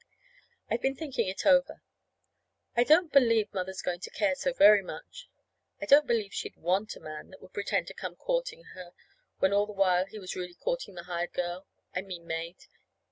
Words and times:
I've 0.67 0.81
been 0.81 0.95
thinking 0.95 1.27
it 1.27 1.45
over. 1.45 1.83
I 2.75 2.83
don't 2.83 3.13
believe 3.13 3.53
Mother's 3.53 3.83
going 3.83 3.99
to 3.99 4.09
care 4.09 4.33
so 4.33 4.51
very 4.51 4.81
much. 4.81 5.29
I 5.79 5.85
don't 5.85 6.07
believe 6.07 6.33
she'd 6.33 6.55
want 6.55 6.95
a 6.95 6.99
man 6.99 7.29
that 7.29 7.39
would 7.39 7.53
pretend 7.53 7.85
to 7.85 7.93
come 7.93 8.15
courting 8.15 8.63
her, 8.73 8.93
when 9.37 9.53
all 9.53 9.67
the 9.67 9.73
while 9.73 10.07
he 10.07 10.17
was 10.17 10.35
really 10.35 10.55
courting 10.55 10.95
the 10.95 11.03
hired 11.03 11.33
girl 11.33 11.67
I 11.95 12.01
mean 12.01 12.25
maid. 12.25 12.65